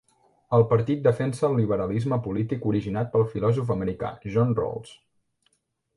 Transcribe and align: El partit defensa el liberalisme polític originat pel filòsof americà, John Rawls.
El 0.57 0.63
partit 0.71 1.03
defensa 1.07 1.45
el 1.49 1.57
liberalisme 1.59 2.19
polític 2.29 2.65
originat 2.71 3.13
pel 3.17 3.27
filòsof 3.35 3.73
americà, 3.77 4.11
John 4.37 4.57
Rawls. 4.61 4.99